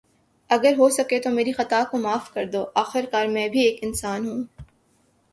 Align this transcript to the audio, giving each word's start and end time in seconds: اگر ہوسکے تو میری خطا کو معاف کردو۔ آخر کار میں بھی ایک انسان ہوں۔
اگر 0.49 0.73
ہوسکے 0.77 1.19
تو 1.19 1.29
میری 1.29 1.51
خطا 1.51 1.83
کو 1.91 1.97
معاف 1.97 2.33
کردو۔ 2.33 2.65
آخر 2.75 3.05
کار 3.11 3.27
میں 3.27 3.47
بھی 3.49 3.59
ایک 3.59 3.79
انسان 3.81 4.27
ہوں۔ 4.27 4.43